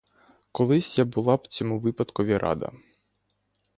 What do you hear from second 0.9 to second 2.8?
я була б цьому випадкові рада.